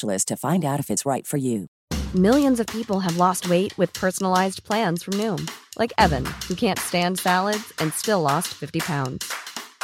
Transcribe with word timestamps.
to 0.00 0.36
find 0.36 0.64
out 0.64 0.80
if 0.80 0.90
it's 0.90 1.04
right 1.06 1.26
for 1.26 1.36
you. 1.36 1.66
Millions 2.14 2.60
of 2.60 2.66
people 2.68 3.00
have 3.00 3.16
lost 3.16 3.48
weight 3.48 3.76
with 3.76 3.92
personalized 3.92 4.64
plans 4.64 5.02
from 5.02 5.14
Noom, 5.14 5.50
like 5.78 5.92
Evan, 5.98 6.24
who 6.48 6.54
can't 6.54 6.78
stand 6.78 7.18
salads 7.18 7.72
and 7.78 7.92
still 7.92 8.22
lost 8.22 8.48
50 8.54 8.80
pounds. 8.80 9.30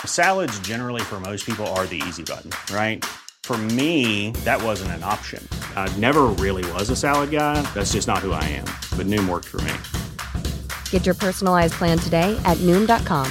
Salads, 0.07 0.59
generally, 0.61 1.03
for 1.03 1.21
most 1.21 1.45
people, 1.45 1.67
are 1.69 1.87
the 1.87 2.03
easy 2.09 2.23
button, 2.23 2.51
right? 2.75 3.05
For 3.43 3.59
me, 3.59 4.31
that 4.45 4.63
wasn't 4.63 4.93
an 4.93 5.03
option. 5.03 5.47
I 5.77 5.95
never 5.99 6.23
really 6.39 6.65
was 6.73 6.91
a 6.91 6.97
salad 6.97 7.31
guy. 7.31 7.61
That's 7.75 7.93
just 7.93 8.09
not 8.09 8.19
who 8.19 8.33
I 8.33 8.45
am. 8.45 8.67
But 8.97 9.07
Noom 9.07 9.29
worked 9.29 9.49
for 9.49 9.61
me. 9.63 9.75
Get 10.91 11.05
your 11.05 11.15
personalized 11.15 11.75
plan 11.75 11.99
today 11.99 12.41
at 12.45 12.57
Noom.com. 12.59 13.31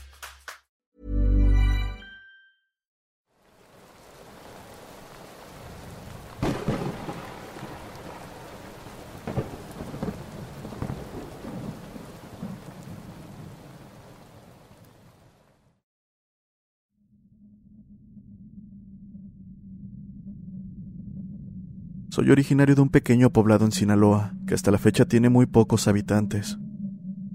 Soy 22.21 22.29
originario 22.29 22.75
de 22.75 22.81
un 22.81 22.89
pequeño 22.89 23.31
poblado 23.31 23.65
en 23.65 23.71
Sinaloa, 23.71 24.35
que 24.45 24.53
hasta 24.53 24.69
la 24.69 24.77
fecha 24.77 25.05
tiene 25.05 25.29
muy 25.29 25.47
pocos 25.47 25.87
habitantes. 25.87 26.59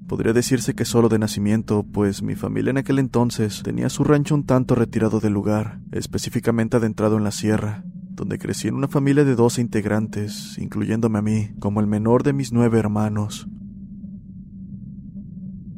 Podría 0.07 0.33
decirse 0.33 0.77
que 0.77 0.85
solo 0.85 1.09
de 1.09 1.19
nacimiento, 1.19 1.83
pues 1.83 2.23
mi 2.23 2.37
familia 2.37 2.71
en 2.71 2.79
aquel 2.79 3.01
entonces 3.01 3.65
tenía 3.65 3.89
su 3.89 4.05
rancho 4.05 4.37
un 4.37 4.47
tanto 4.47 4.77
retirado 4.77 5.19
del 5.19 5.33
lugar, 5.33 5.81
específicamente 5.91 6.77
adentrado 6.77 7.17
en 7.17 7.25
la 7.25 7.33
sierra, 7.33 7.83
donde 8.13 8.39
crecí 8.39 8.69
en 8.69 8.77
una 8.77 8.87
familia 8.87 9.25
de 9.25 9.35
12 9.35 9.61
integrantes, 9.61 10.57
incluyéndome 10.57 11.19
a 11.19 11.23
mí, 11.23 11.49
como 11.59 11.81
el 11.81 11.89
menor 11.89 12.23
de 12.23 12.33
mis 12.33 12.53
nueve 12.53 12.79
hermanos. 12.79 13.49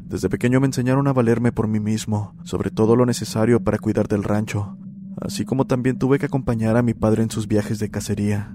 Desde 0.05 0.29
pequeño 0.29 0.61
me 0.61 0.67
enseñaron 0.67 1.09
a 1.09 1.15
valerme 1.15 1.51
por 1.51 1.67
mí 1.67 1.81
mismo, 1.81 2.37
sobre 2.45 2.71
todo 2.71 2.95
lo 2.95 3.07
necesario 3.07 3.65
para 3.65 3.79
cuidar 3.79 4.07
del 4.07 4.23
rancho, 4.23 4.77
así 5.19 5.47
como 5.47 5.67
también 5.67 5.97
tuve 5.97 6.19
que 6.19 6.27
acompañar 6.27 6.77
a 6.77 6.83
mi 6.83 6.93
padre 6.93 7.23
en 7.23 7.31
sus 7.31 7.49
viajes 7.49 7.79
de 7.79 7.91
cacería. 7.91 8.55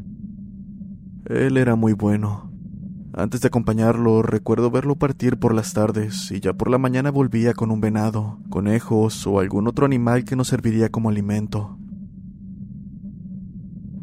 Él 1.25 1.57
era 1.57 1.75
muy 1.75 1.94
bueno. 1.94 2.51
Antes 3.13 3.41
de 3.41 3.47
acompañarlo, 3.47 4.23
recuerdo 4.23 4.72
verlo 4.72 4.95
partir 4.95 5.38
por 5.38 5.53
las 5.53 5.73
tardes 5.73 6.31
y 6.31 6.39
ya 6.39 6.53
por 6.53 6.69
la 6.69 6.78
mañana 6.78 7.11
volvía 7.11 7.53
con 7.53 7.72
un 7.72 7.79
venado, 7.79 8.39
conejos 8.50 9.25
o 9.28 9.39
algún 9.39 9.67
otro 9.67 9.85
animal 9.85 10.25
que 10.25 10.35
nos 10.35 10.47
serviría 10.47 10.89
como 10.89 11.09
alimento. 11.09 11.78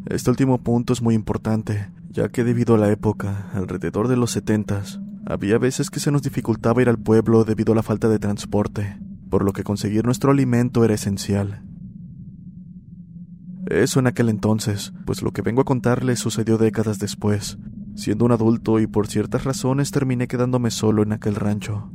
Este 0.07 0.29
último 0.29 0.63
punto 0.63 0.93
es 0.93 1.01
muy 1.01 1.13
importante, 1.13 1.91
ya 2.09 2.29
que 2.29 2.43
debido 2.43 2.75
a 2.75 2.77
la 2.77 2.89
época, 2.89 3.51
alrededor 3.53 4.07
de 4.07 4.17
los 4.17 4.31
setentas, 4.31 4.99
había 5.25 5.57
veces 5.57 5.89
que 5.89 5.99
se 5.99 6.11
nos 6.11 6.23
dificultaba 6.23 6.81
ir 6.81 6.89
al 6.89 6.97
pueblo 6.97 7.43
debido 7.43 7.73
a 7.73 7.75
la 7.75 7.83
falta 7.83 8.09
de 8.09 8.17
transporte, 8.17 8.97
por 9.29 9.43
lo 9.43 9.53
que 9.53 9.63
conseguir 9.63 10.05
nuestro 10.05 10.31
alimento 10.31 10.83
era 10.83 10.95
esencial. 10.95 11.63
Eso 13.71 14.01
en 14.01 14.07
aquel 14.07 14.27
entonces, 14.27 14.91
pues 15.05 15.21
lo 15.21 15.31
que 15.31 15.41
vengo 15.41 15.61
a 15.61 15.65
contarles 15.65 16.19
sucedió 16.19 16.57
décadas 16.57 16.99
después. 16.99 17.57
Siendo 17.95 18.25
un 18.25 18.33
adulto 18.33 18.81
y 18.81 18.87
por 18.87 19.07
ciertas 19.07 19.45
razones 19.45 19.91
terminé 19.91 20.27
quedándome 20.27 20.71
solo 20.71 21.03
en 21.03 21.13
aquel 21.13 21.35
rancho. 21.35 21.89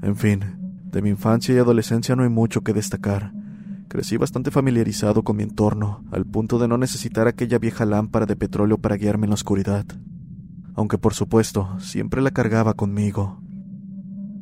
En 0.00 0.16
fin, 0.16 0.40
de 0.90 1.02
mi 1.02 1.10
infancia 1.10 1.54
y 1.54 1.58
adolescencia 1.58 2.16
no 2.16 2.22
hay 2.22 2.30
mucho 2.30 2.62
que 2.62 2.72
destacar. 2.72 3.34
Crecí 3.88 4.16
bastante 4.16 4.50
familiarizado 4.50 5.24
con 5.24 5.36
mi 5.36 5.42
entorno, 5.42 6.04
al 6.10 6.24
punto 6.24 6.58
de 6.58 6.66
no 6.66 6.78
necesitar 6.78 7.28
aquella 7.28 7.58
vieja 7.58 7.84
lámpara 7.84 8.24
de 8.24 8.36
petróleo 8.36 8.78
para 8.78 8.96
guiarme 8.96 9.26
en 9.26 9.30
la 9.30 9.34
oscuridad. 9.34 9.84
Aunque 10.74 10.96
por 10.96 11.12
supuesto, 11.12 11.78
siempre 11.80 12.22
la 12.22 12.30
cargaba 12.30 12.72
conmigo. 12.72 13.42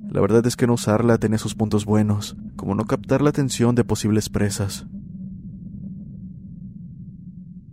La 0.09 0.21
verdad 0.21 0.47
es 0.47 0.55
que 0.55 0.69
no 0.69 0.75
usarla 0.75 1.19
tenía 1.19 1.39
sus 1.39 1.57
puntos 1.57 1.87
buenos, 1.87 2.37
como 2.55 2.77
no 2.77 2.85
captar 2.85 3.21
la 3.21 3.31
atención 3.31 3.75
de 3.75 3.83
posibles 3.83 4.29
presas. 4.29 4.87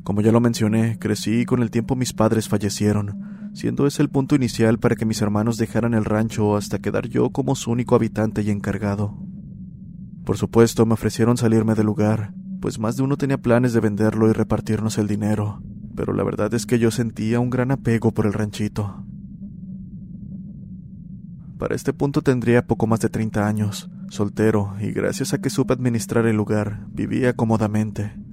Como 0.05 0.21
ya 0.21 0.31
lo 0.31 0.39
mencioné, 0.39 0.99
crecí 0.99 1.39
y 1.39 1.45
con 1.45 1.63
el 1.63 1.71
tiempo 1.71 1.95
mis 1.95 2.13
padres 2.13 2.47
fallecieron, 2.47 3.49
siendo 3.55 3.87
ese 3.87 4.03
el 4.03 4.09
punto 4.09 4.35
inicial 4.35 4.77
para 4.77 4.95
que 4.95 5.03
mis 5.03 5.19
hermanos 5.19 5.57
dejaran 5.57 5.95
el 5.95 6.05
rancho 6.05 6.55
hasta 6.55 6.77
quedar 6.77 7.07
yo 7.07 7.31
como 7.31 7.55
su 7.55 7.71
único 7.71 7.95
habitante 7.95 8.43
y 8.43 8.51
encargado. 8.51 9.17
Por 10.23 10.37
supuesto, 10.37 10.85
me 10.85 10.93
ofrecieron 10.93 11.37
salirme 11.37 11.73
del 11.73 11.87
lugar, 11.87 12.35
pues 12.61 12.77
más 12.77 12.97
de 12.97 13.01
uno 13.01 13.17
tenía 13.17 13.39
planes 13.39 13.73
de 13.73 13.79
venderlo 13.79 14.29
y 14.29 14.33
repartirnos 14.33 14.99
el 14.99 15.07
dinero, 15.07 15.63
pero 15.95 16.13
la 16.13 16.23
verdad 16.23 16.53
es 16.53 16.67
que 16.67 16.77
yo 16.77 16.91
sentía 16.91 17.39
un 17.39 17.49
gran 17.49 17.71
apego 17.71 18.11
por 18.11 18.27
el 18.27 18.33
ranchito. 18.33 19.03
Para 21.57 21.73
este 21.73 21.93
punto 21.93 22.21
tendría 22.21 22.67
poco 22.67 22.85
más 22.85 22.99
de 22.99 23.09
30 23.09 23.47
años, 23.47 23.89
soltero, 24.09 24.75
y 24.79 24.91
gracias 24.91 25.33
a 25.33 25.41
que 25.41 25.49
supe 25.49 25.73
administrar 25.73 26.27
el 26.27 26.35
lugar, 26.35 26.85
vivía 26.91 27.33
cómodamente. 27.33 28.23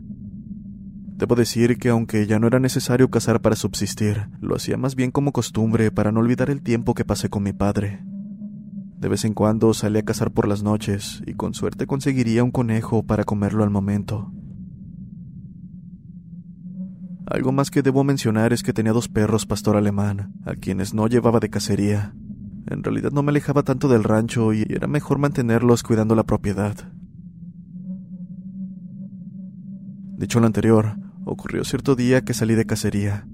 Debo 1.23 1.37
decir 1.37 1.79
que 1.79 1.89
aunque 1.89 2.27
ya 2.27 2.41
no 2.41 2.49
era 2.49 2.59
necesario 2.59 3.09
cazar 3.09 3.41
para 3.41 3.55
subsistir, 3.55 4.27
lo 4.41 4.57
hacía 4.57 4.77
más 4.77 4.97
bien 4.97 5.13
como 5.13 5.31
costumbre 5.31 5.93
para 5.93 6.11
no 6.11 6.19
olvidar 6.19 6.51
el 6.51 6.63
tiempo 6.63 6.95
que 6.95 7.05
pasé 7.05 7.29
con 7.29 7.45
mi 7.45 7.53
padre. 7.53 8.01
De 8.99 9.07
vez 9.07 9.25
en 9.25 9.33
cuando 9.33 9.73
salía 9.73 10.01
a 10.01 10.05
cazar 10.05 10.33
por 10.33 10.49
las 10.49 10.65
noches 10.65 11.23
y 11.25 11.35
con 11.35 11.55
suerte 11.55 11.87
conseguiría 11.87 12.43
un 12.43 12.51
conejo 12.51 13.05
para 13.05 13.23
comerlo 13.23 13.63
al 13.63 13.71
momento. 13.71 14.33
Algo 17.27 17.53
más 17.53 17.71
que 17.71 17.83
debo 17.83 18.03
mencionar 18.03 18.53
es 18.53 18.65
que 18.65 18.73
tenía 18.73 18.93
dos 18.93 19.07
perros 19.07 19.47
pastor 19.47 19.77
alemán, 19.77 20.33
a 20.45 20.57
quienes 20.57 20.93
no 20.93 21.07
llevaba 21.07 21.39
de 21.39 21.51
cacería. 21.51 22.17
En 22.67 22.83
realidad 22.83 23.13
no 23.13 23.23
me 23.23 23.31
alejaba 23.31 23.63
tanto 23.63 23.87
del 23.87 24.03
rancho 24.03 24.53
y 24.53 24.67
era 24.69 24.89
mejor 24.89 25.19
mantenerlos 25.19 25.85
cuidando 25.85 26.17
la 26.17 26.25
propiedad. 26.25 26.75
Dicho 30.19 30.41
lo 30.41 30.47
anterior, 30.47 30.97
ocurrió 31.25 31.65
cierto 31.65 31.95
día 31.95 32.23
que 32.23 32.35
salí 32.35 32.55
de 32.55 32.67
cacería. 32.67 33.27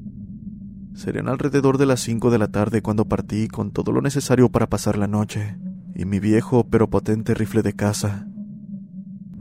Serían 0.94 1.28
alrededor 1.28 1.78
de 1.78 1.86
las 1.86 2.00
cinco 2.00 2.30
de 2.30 2.38
la 2.38 2.48
tarde 2.48 2.82
cuando 2.82 3.06
partí 3.06 3.48
con 3.48 3.70
todo 3.70 3.92
lo 3.92 4.00
necesario 4.00 4.48
para 4.48 4.68
pasar 4.68 4.98
la 4.98 5.06
noche, 5.06 5.56
y 5.94 6.04
mi 6.04 6.18
viejo 6.18 6.68
pero 6.68 6.90
potente 6.90 7.34
rifle 7.34 7.62
de 7.62 7.74
caza. 7.74 8.26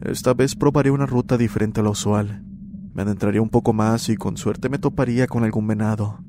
Esta 0.01 0.33
vez 0.33 0.55
probaré 0.55 0.91
una 0.91 1.05
ruta 1.05 1.37
diferente 1.37 1.79
a 1.79 1.83
la 1.83 1.89
usual. 1.89 2.43
Me 2.93 3.01
adentraría 3.01 3.41
un 3.41 3.49
poco 3.49 3.73
más 3.73 4.09
y 4.09 4.15
con 4.15 4.37
suerte 4.37 4.69
me 4.69 4.77
toparía 4.77 5.27
con 5.27 5.43
algún 5.43 5.67
venado. 5.67 6.19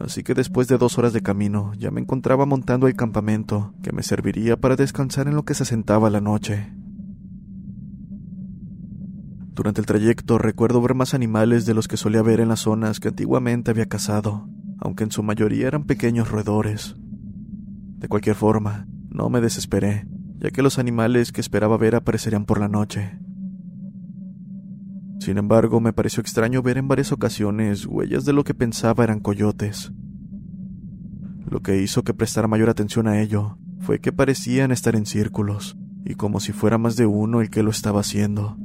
Así 0.00 0.22
que 0.22 0.34
después 0.34 0.68
de 0.68 0.78
dos 0.78 0.98
horas 0.98 1.12
de 1.12 1.22
camino 1.22 1.72
ya 1.74 1.90
me 1.90 2.00
encontraba 2.00 2.46
montando 2.46 2.86
el 2.86 2.94
campamento 2.94 3.74
que 3.82 3.92
me 3.92 4.02
serviría 4.02 4.56
para 4.56 4.76
descansar 4.76 5.28
en 5.28 5.34
lo 5.34 5.44
que 5.44 5.54
se 5.54 5.64
sentaba 5.64 6.08
la 6.08 6.20
noche. 6.20 6.72
Durante 9.54 9.80
el 9.80 9.86
trayecto 9.86 10.38
recuerdo 10.38 10.80
ver 10.80 10.94
más 10.94 11.14
animales 11.14 11.66
de 11.66 11.74
los 11.74 11.88
que 11.88 11.96
solía 11.96 12.22
ver 12.22 12.40
en 12.40 12.48
las 12.48 12.60
zonas 12.60 13.00
que 13.00 13.08
antiguamente 13.08 13.70
había 13.70 13.86
cazado 13.86 14.48
aunque 14.84 15.04
en 15.04 15.12
su 15.12 15.22
mayoría 15.22 15.68
eran 15.68 15.84
pequeños 15.84 16.28
roedores. 16.28 16.96
De 17.98 18.08
cualquier 18.08 18.34
forma, 18.34 18.88
no 19.10 19.30
me 19.30 19.40
desesperé, 19.40 20.08
ya 20.38 20.50
que 20.50 20.62
los 20.62 20.80
animales 20.80 21.30
que 21.30 21.40
esperaba 21.40 21.76
ver 21.76 21.94
aparecerían 21.94 22.44
por 22.44 22.58
la 22.58 22.66
noche. 22.66 23.16
Sin 25.20 25.38
embargo, 25.38 25.80
me 25.80 25.92
pareció 25.92 26.20
extraño 26.20 26.62
ver 26.62 26.78
en 26.78 26.88
varias 26.88 27.12
ocasiones 27.12 27.86
huellas 27.86 28.24
de 28.24 28.32
lo 28.32 28.42
que 28.42 28.54
pensaba 28.54 29.04
eran 29.04 29.20
coyotes. 29.20 29.92
Lo 31.48 31.60
que 31.60 31.80
hizo 31.80 32.02
que 32.02 32.12
prestara 32.12 32.48
mayor 32.48 32.68
atención 32.68 33.06
a 33.06 33.20
ello 33.20 33.58
fue 33.78 34.00
que 34.00 34.10
parecían 34.10 34.72
estar 34.72 34.96
en 34.96 35.06
círculos, 35.06 35.78
y 36.04 36.14
como 36.14 36.40
si 36.40 36.50
fuera 36.50 36.76
más 36.76 36.96
de 36.96 37.06
uno 37.06 37.40
el 37.40 37.50
que 37.50 37.62
lo 37.62 37.70
estaba 37.70 38.00
haciendo. 38.00 38.56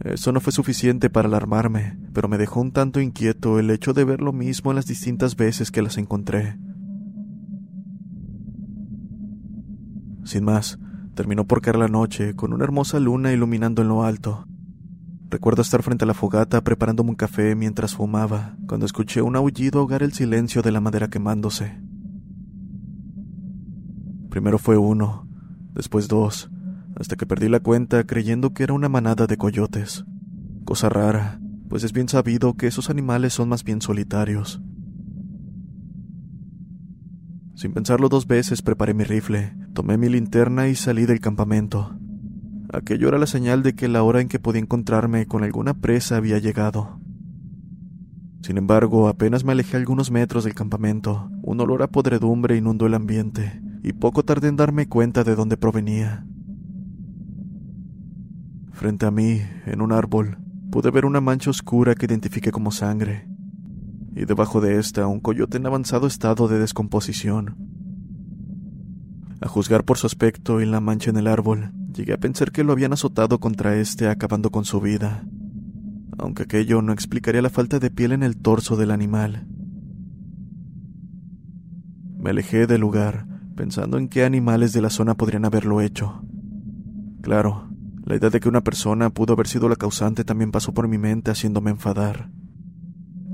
Eso 0.00 0.32
no 0.32 0.40
fue 0.40 0.52
suficiente 0.52 1.08
para 1.10 1.28
alarmarme, 1.28 1.98
pero 2.12 2.28
me 2.28 2.38
dejó 2.38 2.60
un 2.60 2.72
tanto 2.72 3.00
inquieto 3.00 3.58
el 3.58 3.70
hecho 3.70 3.92
de 3.92 4.04
ver 4.04 4.20
lo 4.20 4.32
mismo 4.32 4.70
en 4.70 4.76
las 4.76 4.86
distintas 4.86 5.36
veces 5.36 5.70
que 5.70 5.82
las 5.82 5.98
encontré. 5.98 6.58
Sin 10.24 10.44
más, 10.44 10.78
terminó 11.14 11.46
por 11.46 11.60
caer 11.60 11.76
la 11.76 11.88
noche, 11.88 12.34
con 12.34 12.52
una 12.52 12.64
hermosa 12.64 12.98
luna 12.98 13.32
iluminando 13.32 13.82
en 13.82 13.88
lo 13.88 14.04
alto. 14.04 14.46
Recuerdo 15.30 15.62
estar 15.62 15.82
frente 15.82 16.04
a 16.04 16.06
la 16.06 16.14
fogata 16.14 16.62
preparándome 16.62 17.10
un 17.10 17.16
café 17.16 17.54
mientras 17.54 17.94
fumaba, 17.94 18.56
cuando 18.66 18.86
escuché 18.86 19.22
un 19.22 19.36
aullido 19.36 19.80
ahogar 19.80 20.02
el 20.02 20.12
silencio 20.12 20.62
de 20.62 20.72
la 20.72 20.80
madera 20.80 21.08
quemándose. 21.08 21.80
Primero 24.30 24.58
fue 24.58 24.76
uno, 24.76 25.28
después 25.72 26.08
dos, 26.08 26.50
hasta 26.96 27.16
que 27.16 27.26
perdí 27.26 27.48
la 27.48 27.60
cuenta 27.60 28.04
creyendo 28.04 28.52
que 28.54 28.62
era 28.62 28.74
una 28.74 28.88
manada 28.88 29.26
de 29.26 29.36
coyotes. 29.36 30.04
Cosa 30.64 30.88
rara, 30.88 31.40
pues 31.68 31.84
es 31.84 31.92
bien 31.92 32.08
sabido 32.08 32.54
que 32.54 32.66
esos 32.66 32.90
animales 32.90 33.32
son 33.32 33.48
más 33.48 33.64
bien 33.64 33.80
solitarios. 33.80 34.62
Sin 37.54 37.72
pensarlo 37.72 38.08
dos 38.08 38.26
veces 38.26 38.62
preparé 38.62 38.94
mi 38.94 39.04
rifle, 39.04 39.56
tomé 39.74 39.96
mi 39.96 40.08
linterna 40.08 40.68
y 40.68 40.74
salí 40.74 41.06
del 41.06 41.20
campamento. 41.20 41.96
Aquello 42.72 43.08
era 43.08 43.18
la 43.18 43.26
señal 43.26 43.62
de 43.62 43.74
que 43.74 43.88
la 43.88 44.02
hora 44.02 44.20
en 44.20 44.28
que 44.28 44.40
podía 44.40 44.60
encontrarme 44.60 45.26
con 45.26 45.44
alguna 45.44 45.74
presa 45.74 46.16
había 46.16 46.38
llegado. 46.38 46.98
Sin 48.42 48.58
embargo, 48.58 49.08
apenas 49.08 49.44
me 49.44 49.52
alejé 49.52 49.76
algunos 49.76 50.10
metros 50.10 50.44
del 50.44 50.54
campamento, 50.54 51.30
un 51.42 51.60
olor 51.60 51.82
a 51.82 51.86
podredumbre 51.86 52.56
inundó 52.56 52.86
el 52.86 52.94
ambiente, 52.94 53.62
y 53.82 53.92
poco 53.92 54.24
tardé 54.24 54.48
en 54.48 54.56
darme 54.56 54.88
cuenta 54.88 55.24
de 55.24 55.34
dónde 55.34 55.56
provenía. 55.56 56.26
Frente 58.74 59.06
a 59.06 59.12
mí, 59.12 59.40
en 59.66 59.80
un 59.80 59.92
árbol, 59.92 60.38
pude 60.72 60.90
ver 60.90 61.06
una 61.06 61.20
mancha 61.20 61.48
oscura 61.48 61.94
que 61.94 62.06
identifiqué 62.06 62.50
como 62.50 62.72
sangre, 62.72 63.28
y 64.16 64.24
debajo 64.24 64.60
de 64.60 64.80
esta 64.80 65.06
un 65.06 65.20
coyote 65.20 65.58
en 65.58 65.66
avanzado 65.66 66.08
estado 66.08 66.48
de 66.48 66.58
descomposición. 66.58 67.56
A 69.40 69.46
juzgar 69.46 69.84
por 69.84 69.96
su 69.96 70.08
aspecto 70.08 70.60
y 70.60 70.66
la 70.66 70.80
mancha 70.80 71.10
en 71.10 71.18
el 71.18 71.28
árbol, 71.28 71.70
llegué 71.94 72.14
a 72.14 72.18
pensar 72.18 72.50
que 72.50 72.64
lo 72.64 72.72
habían 72.72 72.92
azotado 72.92 73.38
contra 73.38 73.76
este 73.76 74.08
acabando 74.08 74.50
con 74.50 74.64
su 74.64 74.80
vida, 74.80 75.24
aunque 76.18 76.42
aquello 76.42 76.82
no 76.82 76.92
explicaría 76.92 77.42
la 77.42 77.50
falta 77.50 77.78
de 77.78 77.92
piel 77.92 78.10
en 78.10 78.24
el 78.24 78.36
torso 78.36 78.76
del 78.76 78.90
animal. 78.90 79.46
Me 82.18 82.30
alejé 82.30 82.66
del 82.66 82.80
lugar, 82.80 83.26
pensando 83.54 83.98
en 83.98 84.08
qué 84.08 84.24
animales 84.24 84.72
de 84.72 84.82
la 84.82 84.90
zona 84.90 85.14
podrían 85.14 85.44
haberlo 85.44 85.80
hecho. 85.80 86.24
Claro, 87.22 87.68
la 88.04 88.16
idea 88.16 88.28
de 88.28 88.38
que 88.38 88.48
una 88.48 88.62
persona 88.62 89.10
pudo 89.10 89.32
haber 89.32 89.48
sido 89.48 89.68
la 89.68 89.76
causante 89.76 90.24
también 90.24 90.52
pasó 90.52 90.74
por 90.74 90.88
mi 90.88 90.98
mente 90.98 91.30
haciéndome 91.30 91.70
enfadar. 91.70 92.30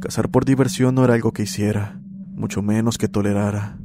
Cazar 0.00 0.30
por 0.30 0.44
diversión 0.44 0.94
no 0.94 1.04
era 1.04 1.14
algo 1.14 1.32
que 1.32 1.42
hiciera, 1.42 2.00
mucho 2.34 2.62
menos 2.62 2.96
que 2.96 3.08
tolerara. 3.08 3.78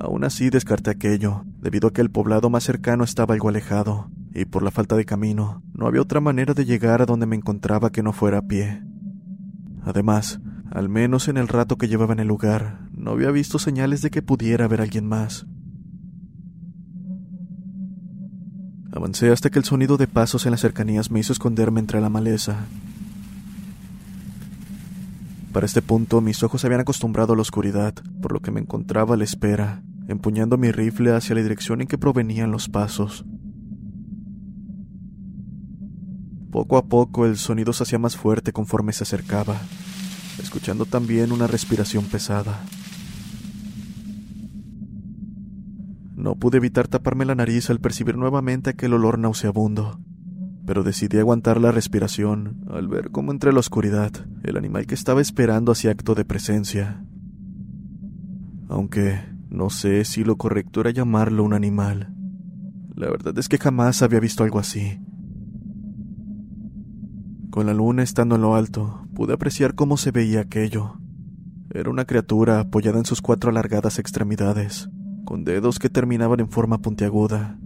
Aún 0.00 0.24
así 0.24 0.50
descarté 0.50 0.90
aquello, 0.90 1.44
debido 1.60 1.88
a 1.88 1.92
que 1.92 2.00
el 2.00 2.10
poblado 2.10 2.50
más 2.50 2.64
cercano 2.64 3.04
estaba 3.04 3.34
algo 3.34 3.48
alejado, 3.48 4.10
y 4.34 4.46
por 4.46 4.64
la 4.64 4.72
falta 4.72 4.96
de 4.96 5.04
camino, 5.04 5.62
no 5.72 5.86
había 5.86 6.02
otra 6.02 6.20
manera 6.20 6.54
de 6.54 6.64
llegar 6.64 7.00
a 7.00 7.06
donde 7.06 7.26
me 7.26 7.36
encontraba 7.36 7.90
que 7.90 8.02
no 8.02 8.12
fuera 8.12 8.38
a 8.38 8.46
pie. 8.48 8.82
Además, 9.84 10.40
al 10.72 10.88
menos 10.88 11.28
en 11.28 11.36
el 11.36 11.46
rato 11.46 11.76
que 11.76 11.86
llevaba 11.86 12.14
en 12.14 12.20
el 12.20 12.28
lugar, 12.28 12.88
no 12.90 13.12
había 13.12 13.30
visto 13.30 13.60
señales 13.60 14.02
de 14.02 14.10
que 14.10 14.22
pudiera 14.22 14.64
haber 14.64 14.80
alguien 14.80 15.06
más. 15.06 15.46
Avancé 18.92 19.30
hasta 19.30 19.48
que 19.48 19.58
el 19.58 19.64
sonido 19.64 19.96
de 19.96 20.06
pasos 20.06 20.44
en 20.44 20.50
las 20.50 20.60
cercanías 20.60 21.10
me 21.10 21.18
hizo 21.18 21.32
esconderme 21.32 21.80
entre 21.80 22.00
la 22.00 22.10
maleza. 22.10 22.66
Para 25.52 25.66
este 25.66 25.80
punto 25.80 26.20
mis 26.20 26.42
ojos 26.42 26.60
se 26.60 26.66
habían 26.66 26.82
acostumbrado 26.82 27.32
a 27.32 27.36
la 27.36 27.42
oscuridad, 27.42 27.94
por 28.20 28.32
lo 28.32 28.40
que 28.40 28.50
me 28.50 28.60
encontraba 28.60 29.14
a 29.14 29.16
la 29.16 29.24
espera, 29.24 29.82
empuñando 30.08 30.58
mi 30.58 30.72
rifle 30.72 31.14
hacia 31.14 31.34
la 31.34 31.42
dirección 31.42 31.80
en 31.80 31.88
que 31.88 31.96
provenían 31.96 32.50
los 32.50 32.68
pasos. 32.68 33.24
Poco 36.50 36.76
a 36.76 36.84
poco 36.84 37.24
el 37.24 37.38
sonido 37.38 37.72
se 37.72 37.84
hacía 37.84 37.98
más 37.98 38.16
fuerte 38.16 38.52
conforme 38.52 38.92
se 38.92 39.04
acercaba, 39.04 39.56
escuchando 40.38 40.84
también 40.84 41.32
una 41.32 41.46
respiración 41.46 42.04
pesada. 42.04 42.60
No 46.22 46.36
pude 46.36 46.58
evitar 46.58 46.86
taparme 46.86 47.24
la 47.24 47.34
nariz 47.34 47.68
al 47.68 47.80
percibir 47.80 48.16
nuevamente 48.16 48.70
aquel 48.70 48.92
olor 48.94 49.18
nauseabundo, 49.18 49.98
pero 50.64 50.84
decidí 50.84 51.18
aguantar 51.18 51.60
la 51.60 51.72
respiración 51.72 52.64
al 52.70 52.86
ver 52.86 53.10
cómo 53.10 53.32
entre 53.32 53.52
la 53.52 53.58
oscuridad 53.58 54.12
el 54.44 54.56
animal 54.56 54.86
que 54.86 54.94
estaba 54.94 55.20
esperando 55.20 55.72
hacía 55.72 55.90
acto 55.90 56.14
de 56.14 56.24
presencia. 56.24 57.04
Aunque 58.68 59.18
no 59.50 59.68
sé 59.68 60.04
si 60.04 60.22
lo 60.22 60.36
correcto 60.36 60.82
era 60.82 60.92
llamarlo 60.92 61.42
un 61.42 61.54
animal. 61.54 62.14
La 62.94 63.10
verdad 63.10 63.36
es 63.36 63.48
que 63.48 63.58
jamás 63.58 64.00
había 64.02 64.20
visto 64.20 64.44
algo 64.44 64.60
así. 64.60 65.00
Con 67.50 67.66
la 67.66 67.74
luna 67.74 68.04
estando 68.04 68.36
en 68.36 68.42
lo 68.42 68.54
alto, 68.54 69.08
pude 69.12 69.32
apreciar 69.32 69.74
cómo 69.74 69.96
se 69.96 70.12
veía 70.12 70.42
aquello. 70.42 71.00
Era 71.70 71.90
una 71.90 72.04
criatura 72.04 72.60
apoyada 72.60 72.98
en 72.98 73.06
sus 73.06 73.20
cuatro 73.20 73.50
alargadas 73.50 73.98
extremidades, 73.98 74.88
con 75.24 75.44
dedos 75.44 75.78
que 75.78 75.88
terminaban 75.88 76.40
en 76.40 76.48
forma 76.48 76.78
puntiaguda. 76.78 77.58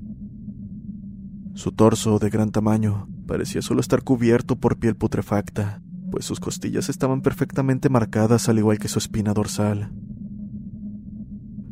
Su 1.54 1.72
torso, 1.72 2.18
de 2.18 2.30
gran 2.30 2.50
tamaño, 2.50 3.08
parecía 3.26 3.62
solo 3.62 3.80
estar 3.80 4.02
cubierto 4.02 4.56
por 4.56 4.78
piel 4.78 4.96
putrefacta, 4.96 5.82
pues 6.10 6.24
sus 6.24 6.40
costillas 6.40 6.88
estaban 6.88 7.22
perfectamente 7.22 7.88
marcadas 7.88 8.48
al 8.48 8.58
igual 8.58 8.78
que 8.78 8.88
su 8.88 8.98
espina 8.98 9.32
dorsal. 9.32 9.90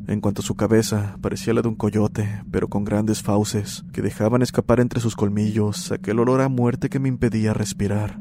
En 0.07 0.21
cuanto 0.21 0.43
a 0.43 0.45
su 0.45 0.55
cabeza, 0.55 1.17
parecía 1.23 1.55
la 1.55 1.63
de 1.63 1.69
un 1.69 1.77
coyote, 1.77 2.43
pero 2.51 2.69
con 2.69 2.85
grandes 2.85 3.23
fauces, 3.23 3.85
que 3.93 4.03
dejaban 4.03 4.43
escapar 4.43 4.81
entre 4.81 5.01
sus 5.01 5.17
colmillos 5.17 5.93
aquel 5.93 6.19
olor 6.19 6.43
a 6.43 6.49
muerte 6.49 6.91
que 6.91 6.99
me 6.99 7.09
impedía 7.09 7.55
respirar. 7.55 8.21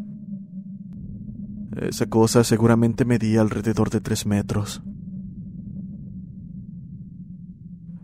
Esa 1.76 2.06
cosa 2.06 2.44
seguramente 2.44 3.04
medía 3.04 3.42
alrededor 3.42 3.90
de 3.90 4.00
tres 4.00 4.26
metros. 4.26 4.82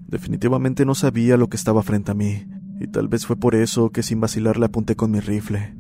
Definitivamente 0.10 0.86
no 0.86 0.96
sabía 0.96 1.38
lo 1.38 1.50
que 1.50 1.56
estaba 1.56 1.84
frente 1.84 2.10
a 2.12 2.16
mí, 2.16 2.48
y 2.80 2.88
tal 2.88 3.08
vez 3.08 3.28
fue 3.28 3.36
por 3.36 3.54
eso 3.54 3.92
que 3.92 4.01
sin 4.01 4.20
vacilar 4.20 4.58
le 4.58 4.66
apunté 4.66 4.96
con 4.96 5.12
mi 5.12 5.20
rifle. 5.20 5.75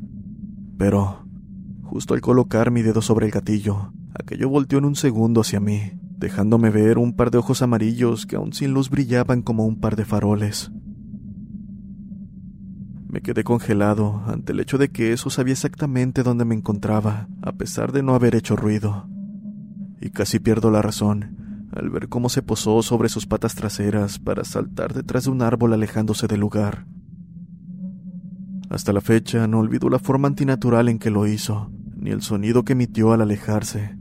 pero 0.77 1.25
justo 1.81 2.13
al 2.13 2.21
colocar 2.21 2.69
mi 2.69 2.83
dedo 2.83 3.01
sobre 3.01 3.25
el 3.25 3.31
gatillo, 3.31 3.91
aquello 4.13 4.47
volteó 4.47 4.77
en 4.77 4.85
un 4.85 4.95
segundo 4.95 5.41
hacia 5.41 5.59
mí, 5.59 5.93
dejándome 6.15 6.69
ver 6.69 6.99
un 6.99 7.15
par 7.15 7.31
de 7.31 7.39
ojos 7.39 7.63
amarillos 7.63 8.27
que 8.27 8.35
aún 8.35 8.53
sin 8.53 8.71
luz 8.71 8.91
brillaban 8.91 9.41
como 9.41 9.65
un 9.65 9.79
par 9.79 9.95
de 9.95 10.05
faroles. 10.05 10.71
Me 13.07 13.21
quedé 13.21 13.43
congelado 13.43 14.21
ante 14.27 14.51
el 14.51 14.59
hecho 14.59 14.77
de 14.77 14.89
que 14.89 15.11
eso 15.11 15.31
sabía 15.31 15.53
exactamente 15.53 16.21
dónde 16.21 16.45
me 16.45 16.53
encontraba, 16.53 17.27
a 17.41 17.53
pesar 17.53 17.91
de 17.91 18.03
no 18.03 18.13
haber 18.13 18.35
hecho 18.35 18.55
ruido. 18.55 19.09
Y 19.99 20.11
casi 20.11 20.37
pierdo 20.37 20.69
la 20.69 20.83
razón 20.83 21.38
al 21.79 21.89
ver 21.89 22.09
cómo 22.09 22.29
se 22.29 22.41
posó 22.41 22.83
sobre 22.83 23.09
sus 23.09 23.25
patas 23.25 23.55
traseras 23.55 24.19
para 24.19 24.43
saltar 24.43 24.93
detrás 24.93 25.23
de 25.23 25.31
un 25.31 25.41
árbol 25.41 25.73
alejándose 25.73 26.27
del 26.27 26.41
lugar. 26.41 26.85
Hasta 28.69 28.93
la 28.93 29.01
fecha 29.01 29.47
no 29.47 29.59
olvido 29.59 29.89
la 29.89 29.97
forma 29.97 30.27
antinatural 30.27 30.89
en 30.89 30.99
que 30.99 31.09
lo 31.09 31.25
hizo, 31.25 31.71
ni 31.95 32.11
el 32.11 32.21
sonido 32.21 32.63
que 32.63 32.73
emitió 32.73 33.13
al 33.13 33.21
alejarse. 33.21 33.97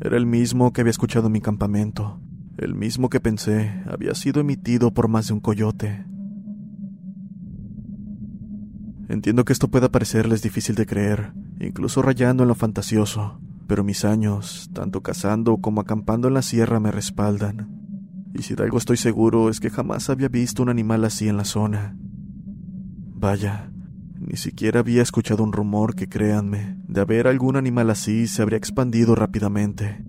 Era 0.00 0.16
el 0.16 0.26
mismo 0.26 0.72
que 0.72 0.82
había 0.82 0.92
escuchado 0.92 1.26
en 1.26 1.32
mi 1.32 1.40
campamento, 1.40 2.20
el 2.58 2.74
mismo 2.74 3.08
que 3.08 3.20
pensé 3.20 3.82
había 3.86 4.14
sido 4.14 4.40
emitido 4.40 4.92
por 4.92 5.08
más 5.08 5.28
de 5.28 5.32
un 5.32 5.40
coyote. 5.40 6.04
Entiendo 9.08 9.44
que 9.44 9.52
esto 9.52 9.68
pueda 9.68 9.90
parecerles 9.90 10.42
difícil 10.42 10.76
de 10.76 10.86
creer, 10.86 11.32
incluso 11.58 12.02
rayando 12.02 12.44
en 12.44 12.48
lo 12.48 12.54
fantasioso, 12.54 13.40
pero 13.70 13.84
mis 13.84 14.04
años, 14.04 14.68
tanto 14.72 15.00
cazando 15.00 15.58
como 15.58 15.80
acampando 15.80 16.26
en 16.26 16.34
la 16.34 16.42
sierra, 16.42 16.80
me 16.80 16.90
respaldan. 16.90 17.68
Y 18.34 18.42
si 18.42 18.56
de 18.56 18.64
algo 18.64 18.78
estoy 18.78 18.96
seguro 18.96 19.48
es 19.48 19.60
que 19.60 19.70
jamás 19.70 20.10
había 20.10 20.26
visto 20.26 20.64
un 20.64 20.70
animal 20.70 21.04
así 21.04 21.28
en 21.28 21.36
la 21.36 21.44
zona. 21.44 21.96
Vaya, 23.14 23.70
ni 24.18 24.36
siquiera 24.36 24.80
había 24.80 25.02
escuchado 25.02 25.44
un 25.44 25.52
rumor 25.52 25.94
que, 25.94 26.08
créanme, 26.08 26.78
de 26.88 27.00
haber 27.00 27.28
algún 27.28 27.54
animal 27.54 27.90
así 27.90 28.26
se 28.26 28.42
habría 28.42 28.58
expandido 28.58 29.14
rápidamente. 29.14 30.04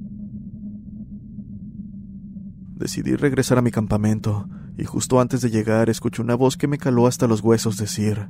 Decidí 2.74 3.16
regresar 3.16 3.60
a 3.60 3.62
mi 3.62 3.70
campamento, 3.70 4.50
y 4.76 4.86
justo 4.86 5.22
antes 5.22 5.42
de 5.42 5.52
llegar 5.52 5.92
escuché 5.92 6.24
una 6.24 6.34
voz 6.34 6.58
que 6.58 6.68
me 6.68 6.80
caló 6.80 7.06
hasta 7.06 7.28
los 7.28 7.42
huesos 7.42 7.78
decir, 7.78 8.28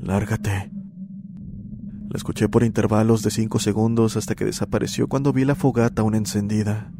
Lárgate. 0.00 0.72
La 2.12 2.18
escuché 2.18 2.46
por 2.46 2.62
intervalos 2.62 3.22
de 3.22 3.30
cinco 3.30 3.58
segundos 3.58 4.18
hasta 4.18 4.34
que 4.34 4.44
desapareció 4.44 5.08
cuando 5.08 5.32
vi 5.32 5.46
la 5.46 5.54
fogata 5.54 6.02
aún 6.02 6.14
encendida. 6.14 6.92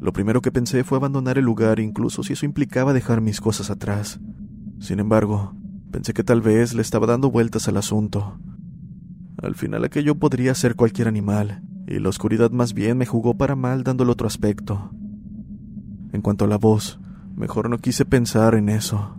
Lo 0.00 0.14
primero 0.14 0.40
que 0.40 0.50
pensé 0.50 0.82
fue 0.82 0.96
abandonar 0.96 1.36
el 1.36 1.44
lugar, 1.44 1.78
incluso 1.78 2.22
si 2.22 2.32
eso 2.32 2.46
implicaba 2.46 2.94
dejar 2.94 3.20
mis 3.20 3.42
cosas 3.42 3.68
atrás. 3.68 4.18
Sin 4.80 4.98
embargo, 4.98 5.52
pensé 5.90 6.14
que 6.14 6.24
tal 6.24 6.40
vez 6.40 6.72
le 6.72 6.80
estaba 6.80 7.06
dando 7.06 7.30
vueltas 7.30 7.68
al 7.68 7.76
asunto. 7.76 8.38
Al 9.42 9.54
final 9.54 9.84
aquello 9.84 10.14
podría 10.14 10.54
ser 10.54 10.74
cualquier 10.74 11.06
animal, 11.06 11.60
y 11.86 11.98
la 11.98 12.08
oscuridad 12.08 12.50
más 12.50 12.72
bien 12.72 12.96
me 12.96 13.04
jugó 13.04 13.36
para 13.36 13.56
mal 13.56 13.84
dándole 13.84 14.12
otro 14.12 14.26
aspecto. 14.26 14.90
En 16.14 16.22
cuanto 16.22 16.46
a 16.46 16.48
la 16.48 16.56
voz, 16.56 16.98
mejor 17.36 17.68
no 17.68 17.76
quise 17.76 18.06
pensar 18.06 18.54
en 18.54 18.70
eso. 18.70 19.17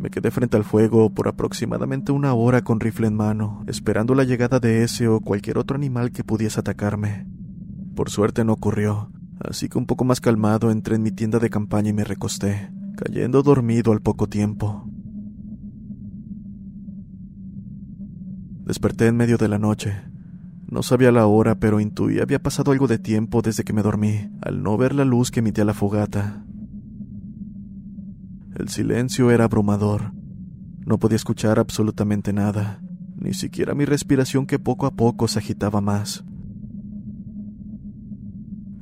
Me 0.00 0.08
quedé 0.08 0.30
frente 0.30 0.56
al 0.56 0.64
fuego 0.64 1.10
por 1.10 1.28
aproximadamente 1.28 2.10
una 2.10 2.32
hora 2.32 2.62
con 2.62 2.80
rifle 2.80 3.06
en 3.06 3.14
mano, 3.14 3.62
esperando 3.66 4.14
la 4.14 4.24
llegada 4.24 4.58
de 4.58 4.82
ese 4.82 5.08
o 5.08 5.20
cualquier 5.20 5.58
otro 5.58 5.76
animal 5.76 6.10
que 6.10 6.24
pudiese 6.24 6.58
atacarme. 6.58 7.26
Por 7.94 8.08
suerte 8.08 8.42
no 8.42 8.54
ocurrió, 8.54 9.12
así 9.40 9.68
que 9.68 9.76
un 9.76 9.84
poco 9.84 10.06
más 10.06 10.22
calmado 10.22 10.70
entré 10.70 10.96
en 10.96 11.02
mi 11.02 11.10
tienda 11.10 11.38
de 11.38 11.50
campaña 11.50 11.90
y 11.90 11.92
me 11.92 12.04
recosté, 12.04 12.72
cayendo 12.96 13.42
dormido 13.42 13.92
al 13.92 14.00
poco 14.00 14.26
tiempo. 14.26 14.88
Desperté 18.64 19.06
en 19.08 19.18
medio 19.18 19.36
de 19.36 19.48
la 19.48 19.58
noche. 19.58 20.00
No 20.66 20.82
sabía 20.82 21.12
la 21.12 21.26
hora, 21.26 21.56
pero 21.56 21.78
intuí 21.78 22.20
había 22.20 22.42
pasado 22.42 22.72
algo 22.72 22.86
de 22.86 22.98
tiempo 22.98 23.42
desde 23.42 23.64
que 23.64 23.74
me 23.74 23.82
dormí, 23.82 24.30
al 24.40 24.62
no 24.62 24.78
ver 24.78 24.94
la 24.94 25.04
luz 25.04 25.30
que 25.30 25.40
emitía 25.40 25.66
la 25.66 25.74
fogata. 25.74 26.46
El 28.60 28.68
silencio 28.68 29.30
era 29.30 29.44
abrumador. 29.44 30.12
No 30.84 30.98
podía 30.98 31.16
escuchar 31.16 31.58
absolutamente 31.58 32.34
nada, 32.34 32.82
ni 33.16 33.32
siquiera 33.32 33.74
mi 33.74 33.86
respiración 33.86 34.44
que 34.44 34.58
poco 34.58 34.84
a 34.84 34.90
poco 34.90 35.28
se 35.28 35.38
agitaba 35.38 35.80
más. 35.80 36.22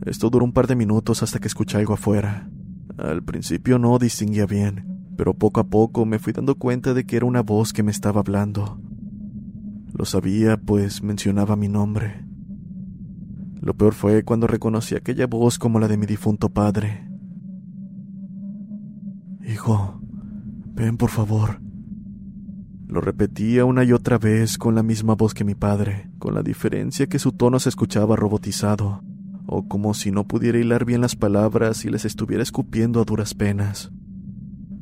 Esto 0.05 0.31
duró 0.31 0.45
un 0.45 0.53
par 0.53 0.67
de 0.67 0.75
minutos 0.75 1.23
hasta 1.23 1.39
que 1.39 1.47
escuché 1.47 1.79
algo 1.79 1.95
afuera. 1.95 2.51
Al 2.97 3.23
principio 3.23 3.79
no 3.79 3.97
distinguía 4.01 4.47
bien, 4.47 5.13
pero 5.17 5.35
poco 5.35 5.61
a 5.61 5.69
poco 5.69 6.05
me 6.05 6.19
fui 6.19 6.33
dando 6.33 6.57
cuenta 6.57 6.93
de 6.93 7.07
que 7.07 7.15
era 7.15 7.27
una 7.27 7.45
voz 7.45 7.73
que 7.73 7.85
me 7.85 7.93
estaba 7.93 8.19
hablando. 8.19 8.81
Lo 9.97 10.05
sabía, 10.05 10.57
pues 10.57 11.05
mencionaba 11.05 11.55
mi 11.55 11.69
nombre. 11.69 12.25
Lo 13.61 13.75
peor 13.75 13.95
fue 13.95 14.25
cuando 14.25 14.49
reconocí 14.49 14.97
aquella 14.97 15.29
voz 15.29 15.57
como 15.57 15.79
la 15.79 15.87
de 15.87 15.99
mi 15.99 16.07
difunto 16.07 16.49
padre. 16.49 17.08
Hijo, 19.49 19.99
ven 20.75 20.99
por 20.99 21.09
favor. 21.09 21.63
Lo 22.87 23.01
repetía 23.01 23.65
una 23.65 23.83
y 23.83 23.93
otra 23.93 24.19
vez 24.19 24.59
con 24.59 24.75
la 24.75 24.83
misma 24.83 25.15
voz 25.15 25.33
que 25.33 25.43
mi 25.43 25.55
padre, 25.55 26.11
con 26.19 26.35
la 26.35 26.43
diferencia 26.43 27.07
que 27.07 27.19
su 27.19 27.33
tono 27.33 27.59
se 27.59 27.71
escuchaba 27.71 28.15
robotizado, 28.15 29.03
o 29.47 29.67
como 29.67 29.95
si 29.95 30.11
no 30.11 30.25
pudiera 30.25 30.59
hilar 30.59 30.85
bien 30.85 31.01
las 31.01 31.17
palabras 31.17 31.87
y 31.87 31.89
les 31.89 32.05
estuviera 32.05 32.43
escupiendo 32.43 33.01
a 33.01 33.05
duras 33.05 33.33
penas, 33.33 33.91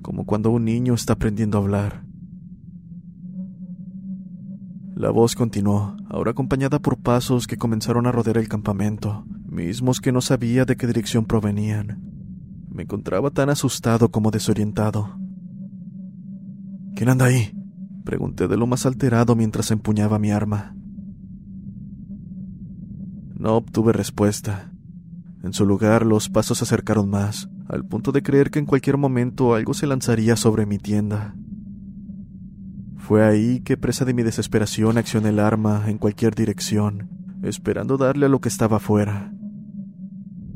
como 0.02 0.26
cuando 0.26 0.50
un 0.50 0.64
niño 0.64 0.94
está 0.94 1.12
aprendiendo 1.12 1.58
a 1.58 1.61
hablar. 1.61 2.04
La 4.96 5.11
voz 5.11 5.37
continuó, 5.37 5.96
ahora 6.08 6.32
acompañada 6.32 6.80
por 6.80 6.99
pasos 6.99 7.46
que 7.46 7.56
comenzaron 7.56 8.08
a 8.08 8.12
rodear 8.12 8.38
el 8.38 8.49
campamento, 8.49 9.26
mismos 9.49 10.00
que 10.00 10.11
no 10.11 10.20
sabía 10.20 10.64
de 10.64 10.76
qué 10.76 10.88
dirección 10.88 11.25
provenían. 11.25 12.15
Me 12.76 12.83
encontraba 12.83 13.30
tan 13.30 13.49
asustado 13.49 14.11
como 14.11 14.30
desorientado. 14.30 15.18
¿Quién 16.95 17.09
anda 17.09 17.25
ahí? 17.25 17.50
Pregunté 18.04 18.49
de 18.49 18.59
lo 18.59 18.66
más 18.66 18.85
alterado 18.85 19.35
mientras 19.35 19.71
empuñaba 19.71 20.18
mi 20.18 20.30
arma. 20.30 20.76
No 23.35 23.56
obtuve 23.56 23.95
respuesta. 23.95 24.75
En 25.42 25.54
su 25.54 25.64
lugar, 25.64 26.04
los 26.04 26.28
pasos 26.28 26.59
se 26.59 26.64
acercaron 26.64 27.09
más, 27.09 27.49
al 27.66 27.87
punto 27.87 28.12
de 28.12 28.23
creer 28.23 28.50
que 28.50 28.59
en 28.59 28.66
cualquier 28.66 28.99
momento 28.99 29.54
algo 29.54 29.73
se 29.73 29.87
lanzaría 29.87 30.37
sobre 30.37 30.66
mi 30.66 30.76
tienda. 30.76 31.35
Fue 32.99 33.25
ahí 33.25 33.61
que, 33.61 33.78
presa 33.78 34.04
de 34.04 34.12
mi 34.12 34.23
desesperación, 34.23 34.99
accioné 34.99 35.30
el 35.30 35.38
arma 35.38 35.85
en 35.87 35.97
cualquier 35.97 36.35
dirección, 36.35 37.09
esperando 37.42 37.97
darle 37.97 38.26
a 38.26 38.28
lo 38.28 38.42
que 38.42 38.50
estaba 38.50 38.76
afuera. 38.76 39.33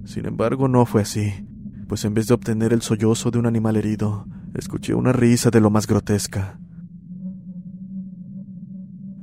Sin 0.04 0.26
embargo, 0.26 0.68
no 0.68 0.84
fue 0.84 1.00
así, 1.00 1.46
pues 1.90 2.04
en 2.04 2.14
vez 2.14 2.28
de 2.28 2.35
obtener 2.35 2.73
el 2.73 2.82
sollozo 2.82 3.32
de 3.32 3.40
un 3.40 3.47
animal 3.47 3.75
herido, 3.75 4.25
escuché 4.54 4.94
una 4.94 5.12
risa 5.12 5.50
de 5.50 5.61
lo 5.61 5.70
más 5.70 5.88
grotesca. 5.88 6.56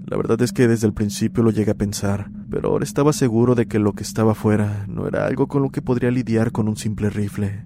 La 0.06 0.18
verdad 0.18 0.42
es 0.42 0.52
que 0.52 0.68
desde 0.68 0.86
el 0.86 0.92
principio 0.92 1.44
lo 1.44 1.52
llegué 1.52 1.72
a 1.72 1.78
pensar, 1.78 2.30
pero 2.50 2.72
ahora 2.72 2.84
estaba 2.84 3.14
seguro 3.14 3.56
de 3.56 3.68
que 3.68 3.80
lo 3.80 3.94
que 3.94 4.04
estaba 4.04 4.34
afuera 4.34 4.86
no 4.90 5.08
era 5.08 5.26
algo 5.28 5.48
con 5.48 5.62
lo 5.62 5.70
que 5.70 5.82
podría 5.82 6.12
lidiar 6.12 6.52
con 6.52 6.68
un 6.68 6.76
simple 6.76 7.10
rifle. 7.10 7.66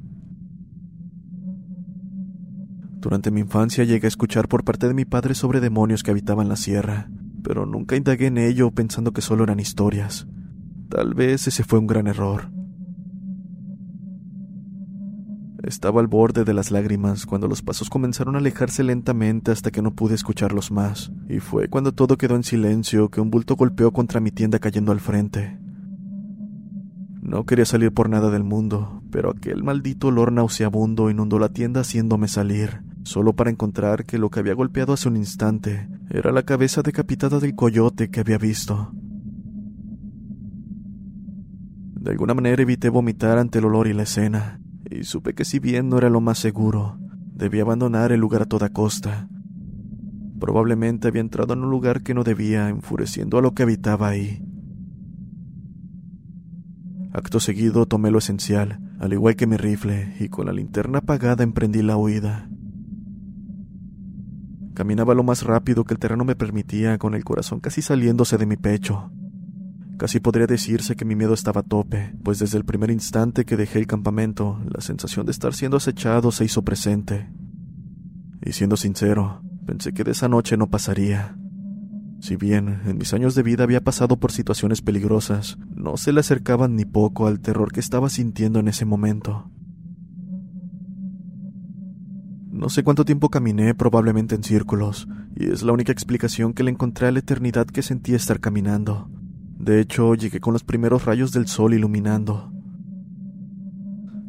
Durante 2.99 3.31
mi 3.31 3.41
infancia 3.41 3.83
llegué 3.83 4.05
a 4.05 4.07
escuchar 4.07 4.47
por 4.47 4.63
parte 4.63 4.87
de 4.87 4.93
mi 4.93 5.05
padre 5.05 5.33
sobre 5.33 5.61
demonios 5.61 6.03
que 6.03 6.11
habitaban 6.11 6.47
la 6.47 6.57
sierra, 6.57 7.09
pero 7.41 7.65
nunca 7.65 7.95
indagué 7.95 8.27
en 8.27 8.37
ello 8.37 8.69
pensando 8.69 9.13
que 9.13 9.21
solo 9.21 9.45
eran 9.45 9.59
historias. 9.59 10.27
Tal 10.89 11.15
vez 11.15 11.47
ese 11.47 11.63
fue 11.63 11.79
un 11.79 11.87
gran 11.87 12.05
error. 12.05 12.60
Estaba 15.63 16.01
al 16.01 16.07
borde 16.07 16.43
de 16.43 16.55
las 16.55 16.71
lágrimas 16.71 17.27
cuando 17.27 17.47
los 17.47 17.61
pasos 17.61 17.89
comenzaron 17.89 18.35
a 18.35 18.39
alejarse 18.39 18.83
lentamente 18.83 19.51
hasta 19.51 19.69
que 19.69 19.83
no 19.83 19.93
pude 19.93 20.15
escucharlos 20.15 20.71
más, 20.71 21.11
y 21.29 21.39
fue 21.39 21.67
cuando 21.67 21.91
todo 21.91 22.17
quedó 22.17 22.35
en 22.35 22.43
silencio 22.43 23.09
que 23.09 23.21
un 23.21 23.29
bulto 23.29 23.55
golpeó 23.55 23.91
contra 23.91 24.19
mi 24.19 24.31
tienda 24.31 24.57
cayendo 24.57 24.91
al 24.91 24.99
frente. 24.99 25.59
No 27.21 27.45
quería 27.45 27.65
salir 27.65 27.93
por 27.93 28.09
nada 28.09 28.31
del 28.31 28.43
mundo, 28.43 29.03
pero 29.11 29.29
aquel 29.29 29.63
maldito 29.63 30.07
olor 30.07 30.31
nauseabundo 30.31 31.11
inundó 31.11 31.37
la 31.37 31.49
tienda 31.49 31.81
haciéndome 31.81 32.27
salir, 32.27 32.81
solo 33.03 33.33
para 33.33 33.51
encontrar 33.51 34.05
que 34.05 34.17
lo 34.17 34.31
que 34.31 34.39
había 34.39 34.55
golpeado 34.55 34.93
hace 34.93 35.09
un 35.09 35.17
instante 35.17 35.87
era 36.09 36.31
la 36.31 36.43
cabeza 36.43 36.81
decapitada 36.81 37.39
del 37.39 37.53
coyote 37.53 38.09
que 38.09 38.19
había 38.19 38.39
visto. 38.39 38.91
De 41.99 42.09
alguna 42.09 42.33
manera 42.33 42.63
evité 42.63 42.89
vomitar 42.89 43.37
ante 43.37 43.59
el 43.59 43.65
olor 43.65 43.87
y 43.87 43.93
la 43.93 44.03
escena, 44.03 44.60
y 44.91 45.03
supe 45.05 45.33
que 45.33 45.45
si 45.45 45.59
bien 45.59 45.89
no 45.89 45.97
era 45.97 46.09
lo 46.09 46.21
más 46.21 46.37
seguro, 46.37 46.97
debía 47.33 47.63
abandonar 47.63 48.11
el 48.11 48.19
lugar 48.19 48.43
a 48.43 48.45
toda 48.45 48.69
costa. 48.69 49.29
Probablemente 50.39 51.07
había 51.07 51.21
entrado 51.21 51.53
en 51.53 51.63
un 51.63 51.69
lugar 51.69 52.03
que 52.03 52.13
no 52.13 52.23
debía, 52.23 52.69
enfureciendo 52.69 53.37
a 53.37 53.41
lo 53.41 53.53
que 53.53 53.63
habitaba 53.63 54.09
ahí. 54.09 54.43
Acto 57.13 57.39
seguido 57.39 57.85
tomé 57.85 58.11
lo 58.11 58.19
esencial, 58.19 58.79
al 58.99 59.13
igual 59.13 59.35
que 59.35 59.47
mi 59.47 59.57
rifle, 59.57 60.15
y 60.19 60.29
con 60.29 60.45
la 60.45 60.53
linterna 60.53 60.99
apagada 60.99 61.43
emprendí 61.43 61.81
la 61.81 61.97
huida. 61.97 62.49
Caminaba 64.73 65.13
lo 65.13 65.23
más 65.23 65.43
rápido 65.43 65.83
que 65.83 65.93
el 65.93 65.99
terreno 65.99 66.23
me 66.23 66.35
permitía, 66.35 66.97
con 66.97 67.13
el 67.13 67.23
corazón 67.23 67.59
casi 67.59 67.81
saliéndose 67.81 68.37
de 68.37 68.45
mi 68.45 68.57
pecho. 68.57 69.11
Casi 69.97 70.19
podría 70.19 70.47
decirse 70.47 70.95
que 70.95 71.05
mi 71.05 71.15
miedo 71.15 71.33
estaba 71.33 71.61
a 71.61 71.63
tope, 71.63 72.15
pues 72.23 72.39
desde 72.39 72.57
el 72.57 72.65
primer 72.65 72.89
instante 72.91 73.45
que 73.45 73.57
dejé 73.57 73.79
el 73.79 73.87
campamento, 73.87 74.59
la 74.67 74.81
sensación 74.81 75.25
de 75.25 75.31
estar 75.31 75.53
siendo 75.53 75.77
acechado 75.77 76.31
se 76.31 76.45
hizo 76.45 76.63
presente. 76.63 77.29
Y 78.43 78.53
siendo 78.53 78.77
sincero, 78.77 79.43
pensé 79.65 79.93
que 79.93 80.03
de 80.03 80.11
esa 80.11 80.27
noche 80.27 80.57
no 80.57 80.69
pasaría. 80.69 81.37
Si 82.19 82.35
bien 82.35 82.81
en 82.85 82.97
mis 82.97 83.13
años 83.13 83.35
de 83.35 83.43
vida 83.43 83.63
había 83.63 83.81
pasado 83.81 84.19
por 84.19 84.31
situaciones 84.31 84.81
peligrosas, 84.81 85.57
no 85.75 85.97
se 85.97 86.13
le 86.13 86.19
acercaban 86.19 86.75
ni 86.75 86.85
poco 86.85 87.27
al 87.27 87.39
terror 87.39 87.71
que 87.71 87.79
estaba 87.79 88.09
sintiendo 88.09 88.59
en 88.59 88.67
ese 88.67 88.85
momento. 88.85 89.51
No 92.51 92.69
sé 92.69 92.83
cuánto 92.83 93.05
tiempo 93.05 93.29
caminé, 93.29 93.73
probablemente 93.73 94.35
en 94.35 94.43
círculos, 94.43 95.07
y 95.35 95.51
es 95.51 95.63
la 95.63 95.71
única 95.71 95.91
explicación 95.91 96.53
que 96.53 96.63
le 96.63 96.71
encontré 96.71 97.07
a 97.07 97.11
la 97.11 97.19
eternidad 97.19 97.65
que 97.65 97.81
sentí 97.81 98.13
estar 98.13 98.39
caminando. 98.39 99.09
De 99.61 99.79
hecho, 99.79 100.15
llegué 100.15 100.39
con 100.39 100.53
los 100.53 100.63
primeros 100.63 101.05
rayos 101.05 101.31
del 101.31 101.45
sol 101.45 101.75
iluminando. 101.75 102.51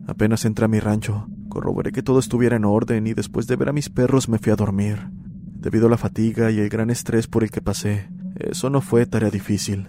Apenas 0.06 0.44
entré 0.44 0.66
a 0.66 0.68
mi 0.68 0.78
rancho, 0.78 1.26
corroboré 1.48 1.90
que 1.90 2.02
todo 2.02 2.18
estuviera 2.18 2.56
en 2.56 2.66
orden 2.66 3.06
y 3.06 3.14
después 3.14 3.46
de 3.46 3.56
ver 3.56 3.70
a 3.70 3.72
mis 3.72 3.88
perros 3.88 4.28
me 4.28 4.38
fui 4.38 4.52
a 4.52 4.56
dormir. 4.56 5.10
Debido 5.54 5.86
a 5.86 5.90
la 5.90 5.96
fatiga 5.96 6.50
y 6.50 6.58
el 6.58 6.68
gran 6.68 6.90
estrés 6.90 7.28
por 7.28 7.44
el 7.44 7.50
que 7.50 7.62
pasé, 7.62 8.10
eso 8.34 8.68
no 8.68 8.82
fue 8.82 9.06
tarea 9.06 9.30
difícil. 9.30 9.88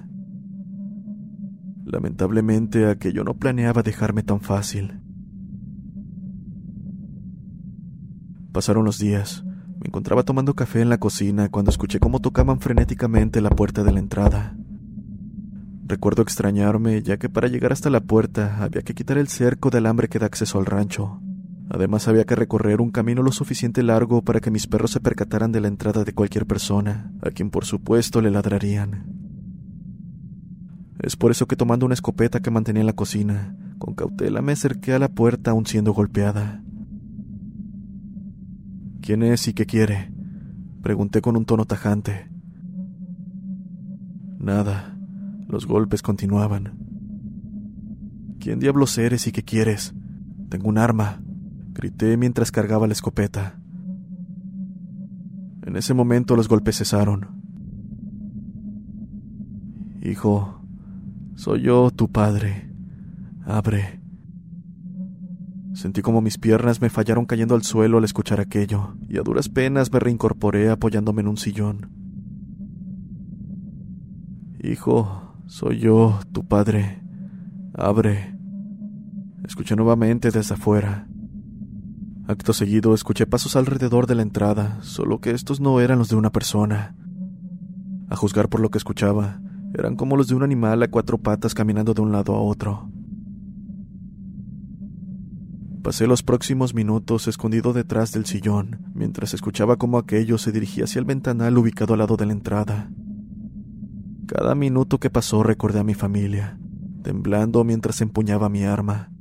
Lamentablemente 1.83 2.85
aquello 2.85 3.25
no 3.25 3.33
planeaba 3.33 3.83
dejarme 3.83 4.23
tan 4.23 4.39
fácil. 4.39 5.01
Pasaron 8.53 8.85
los 8.85 8.97
días. 8.97 9.43
Me 9.81 9.87
encontraba 9.87 10.23
tomando 10.23 10.53
café 10.53 10.79
en 10.79 10.87
la 10.87 10.99
cocina 10.99 11.49
cuando 11.49 11.69
escuché 11.69 11.99
cómo 11.99 12.21
tocaban 12.21 12.61
frenéticamente 12.61 13.41
la 13.41 13.49
puerta 13.49 13.83
de 13.83 13.91
la 13.91 13.99
entrada. 13.99 14.55
Recuerdo 15.85 16.21
extrañarme, 16.21 17.01
ya 17.03 17.17
que 17.17 17.29
para 17.29 17.49
llegar 17.49 17.73
hasta 17.73 17.89
la 17.89 17.99
puerta 17.99 18.63
había 18.63 18.83
que 18.83 18.93
quitar 18.93 19.17
el 19.17 19.27
cerco 19.27 19.69
de 19.69 19.79
alambre 19.79 20.07
que 20.07 20.19
da 20.19 20.25
acceso 20.25 20.57
al 20.57 20.65
rancho. 20.65 21.21
Además 21.69 22.07
había 22.07 22.25
que 22.25 22.35
recorrer 22.35 22.81
un 22.81 22.91
camino 22.91 23.21
lo 23.21 23.31
suficiente 23.31 23.83
largo 23.83 24.21
para 24.21 24.39
que 24.39 24.51
mis 24.51 24.67
perros 24.67 24.91
se 24.91 24.99
percataran 24.99 25.51
de 25.51 25.59
la 25.59 25.67
entrada 25.67 26.03
de 26.03 26.13
cualquier 26.13 26.45
persona, 26.45 27.11
a 27.21 27.31
quien 27.31 27.49
por 27.49 27.65
supuesto 27.65 28.21
le 28.21 28.31
ladrarían. 28.31 29.05
Es 30.99 31.15
por 31.15 31.31
eso 31.31 31.47
que 31.47 31.55
tomando 31.55 31.85
una 31.85 31.95
escopeta 31.95 32.41
que 32.41 32.51
mantenía 32.51 32.81
en 32.81 32.87
la 32.87 32.93
cocina, 32.93 33.57
con 33.77 33.93
cautela 33.93 34.41
me 34.41 34.53
acerqué 34.53 34.93
a 34.93 34.99
la 34.99 35.09
puerta 35.09 35.51
aún 35.51 35.65
siendo 35.65 35.93
golpeada. 35.93 36.63
¿Quién 39.01 39.23
es 39.23 39.49
y 39.49 39.53
qué 39.53 39.65
quiere? 39.65 40.13
Pregunté 40.81 41.21
con 41.21 41.35
un 41.35 41.45
tono 41.45 41.65
tajante. 41.65 42.29
Nada. 44.37 44.92
Los 45.47 45.65
golpes 45.65 46.01
continuaban. 46.01 46.77
¿Quién 48.39 48.59
diablos 48.59 48.97
eres 48.97 49.27
y 49.27 49.31
qué 49.31 49.43
quieres? 49.43 49.93
Tengo 50.49 50.69
un 50.69 50.77
arma, 50.77 51.21
grité 51.73 52.17
mientras 52.17 52.51
cargaba 52.51 52.87
la 52.87 52.93
escopeta. 52.93 53.59
En 55.65 55.75
ese 55.75 55.93
momento 55.93 56.35
los 56.35 56.49
golpes 56.49 56.77
cesaron. 56.77 57.27
Hijo, 60.01 60.61
soy 61.35 61.61
yo, 61.61 61.89
tu 61.89 62.11
padre. 62.11 62.69
Abre. 63.45 64.01
Sentí 65.73 66.01
como 66.01 66.21
mis 66.21 66.37
piernas 66.37 66.81
me 66.81 66.89
fallaron 66.89 67.25
cayendo 67.25 67.55
al 67.55 67.63
suelo 67.63 67.97
al 67.97 68.03
escuchar 68.03 68.39
aquello, 68.39 68.95
y 69.07 69.17
a 69.17 69.23
duras 69.23 69.49
penas 69.49 69.91
me 69.91 69.99
reincorporé 69.99 70.69
apoyándome 70.69 71.21
en 71.21 71.27
un 71.29 71.37
sillón. 71.37 71.89
Hijo, 74.61 75.22
soy 75.45 75.79
yo, 75.79 76.19
tu 76.31 76.45
padre. 76.45 77.01
Abre. 77.73 78.37
Escuché 79.45 79.75
nuevamente 79.75 80.31
desde 80.31 80.55
afuera. 80.55 81.07
Acto 82.27 82.53
seguido 82.53 82.93
escuché 82.93 83.25
pasos 83.25 83.55
alrededor 83.55 84.07
de 84.07 84.15
la 84.15 84.21
entrada, 84.21 84.79
solo 84.81 85.19
que 85.19 85.31
estos 85.31 85.59
no 85.59 85.81
eran 85.81 85.99
los 85.99 86.09
de 86.09 86.15
una 86.15 86.31
persona. 86.31 86.95
A 88.09 88.15
juzgar 88.15 88.47
por 88.47 88.61
lo 88.61 88.69
que 88.69 88.77
escuchaba, 88.77 89.41
eran 89.73 89.95
como 89.95 90.15
los 90.15 90.27
de 90.27 90.35
un 90.35 90.43
animal 90.43 90.81
a 90.83 90.87
cuatro 90.87 91.17
patas 91.17 91.53
caminando 91.53 91.93
de 91.93 92.01
un 92.01 92.11
lado 92.11 92.33
a 92.35 92.41
otro. 92.41 92.89
Pasé 95.81 96.07
los 96.07 96.23
próximos 96.23 96.73
minutos 96.73 97.27
escondido 97.27 97.73
detrás 97.73 98.13
del 98.13 98.25
sillón, 98.25 98.79
mientras 98.93 99.33
escuchaba 99.33 99.75
cómo 99.75 99.97
aquello 99.97 100.37
se 100.37 100.53
dirigía 100.53 100.85
hacia 100.85 100.99
el 100.99 101.05
ventanal 101.05 101.57
ubicado 101.57 101.93
al 101.93 101.99
lado 101.99 102.15
de 102.15 102.25
la 102.25 102.31
entrada. 102.31 102.89
Cada 104.35 104.55
minuto 104.55 104.99
que 104.99 105.11
pasó 105.11 105.43
recordé 105.43 105.77
a 105.77 105.83
mi 105.83 105.93
familia, 105.93 106.57
temblando 107.03 107.63
mientras 107.63 108.01
empuñaba 108.01 108.49
mi 108.49 108.63
arma, 108.63 109.11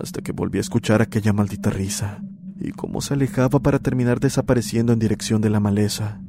hasta 0.00 0.22
que 0.22 0.30
volví 0.30 0.58
a 0.58 0.60
escuchar 0.60 1.02
aquella 1.02 1.32
maldita 1.32 1.70
risa 1.70 2.22
y 2.60 2.70
cómo 2.70 3.00
se 3.00 3.14
alejaba 3.14 3.58
para 3.58 3.80
terminar 3.80 4.20
desapareciendo 4.20 4.92
en 4.92 5.00
dirección 5.00 5.40
de 5.40 5.50
la 5.50 5.58
maleza. 5.58 6.20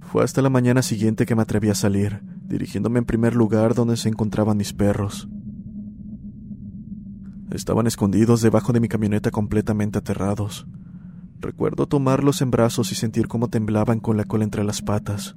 Fue 0.00 0.24
hasta 0.24 0.40
la 0.40 0.48
mañana 0.48 0.80
siguiente 0.80 1.26
que 1.26 1.34
me 1.34 1.42
atreví 1.42 1.68
a 1.68 1.74
salir, 1.74 2.22
dirigiéndome 2.46 3.00
en 3.00 3.04
primer 3.04 3.34
lugar 3.34 3.74
donde 3.74 3.98
se 3.98 4.08
encontraban 4.08 4.56
mis 4.56 4.72
perros. 4.72 5.28
Estaban 7.50 7.86
escondidos 7.86 8.40
debajo 8.40 8.72
de 8.72 8.80
mi 8.80 8.88
camioneta 8.88 9.30
completamente 9.30 9.98
aterrados, 9.98 10.66
Recuerdo 11.40 11.86
tomarlos 11.86 12.42
en 12.42 12.50
brazos 12.50 12.92
y 12.92 12.94
sentir 12.94 13.26
cómo 13.26 13.48
temblaban 13.48 13.98
con 13.98 14.16
la 14.18 14.24
cola 14.24 14.44
entre 14.44 14.62
las 14.62 14.82
patas. 14.82 15.36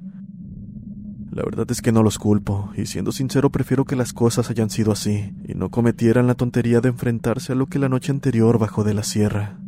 La 1.31 1.43
verdad 1.43 1.65
es 1.71 1.81
que 1.81 1.91
no 1.91 2.03
los 2.03 2.19
culpo, 2.19 2.71
y 2.75 2.85
siendo 2.85 3.11
sincero 3.11 3.49
prefiero 3.51 3.85
que 3.85 3.95
las 3.95 4.13
cosas 4.13 4.49
hayan 4.51 4.69
sido 4.69 4.91
así, 4.91 5.33
y 5.47 5.55
no 5.55 5.69
cometieran 5.69 6.27
la 6.27 6.35
tontería 6.35 6.81
de 6.81 6.89
enfrentarse 6.89 7.53
a 7.53 7.55
lo 7.55 7.67
que 7.67 7.79
la 7.79 7.89
noche 7.89 8.11
anterior 8.11 8.59
bajó 8.59 8.83
de 8.83 8.93
la 8.93 9.03
sierra. 9.03 9.59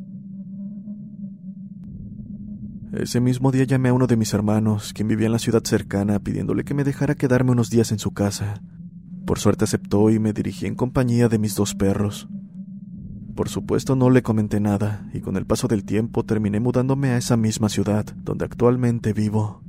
Ese 2.93 3.19
mismo 3.19 3.51
día 3.51 3.63
llamé 3.63 3.89
a 3.89 3.93
uno 3.93 4.05
de 4.05 4.15
mis 4.15 4.33
hermanos, 4.33 4.93
quien 4.93 5.07
vivía 5.07 5.25
en 5.25 5.31
la 5.31 5.39
ciudad 5.39 5.63
cercana, 5.63 6.19
pidiéndole 6.19 6.63
que 6.63 6.73
me 6.73 6.83
dejara 6.83 7.15
quedarme 7.15 7.51
unos 7.51 7.69
días 7.69 7.91
en 7.91 7.99
su 7.99 8.11
casa. 8.11 8.61
Por 9.25 9.39
suerte 9.39 9.63
aceptó 9.63 10.09
y 10.11 10.19
me 10.19 10.33
dirigí 10.33 10.65
en 10.67 10.75
compañía 10.75 11.29
de 11.29 11.39
mis 11.39 11.55
dos 11.55 11.75
perros. 11.75 12.27
Por 13.35 13.49
supuesto 13.49 13.97
no 13.97 14.09
le 14.09 14.23
comenté 14.23 14.61
nada, 14.61 15.09
y 15.13 15.19
con 15.19 15.35
el 15.35 15.45
paso 15.45 15.67
del 15.67 15.83
tiempo 15.83 16.23
terminé 16.23 16.61
mudándome 16.61 17.09
a 17.09 17.17
esa 17.17 17.35
misma 17.35 17.67
ciudad, 17.67 18.05
donde 18.15 18.45
actualmente 18.45 19.11
vivo. 19.11 19.61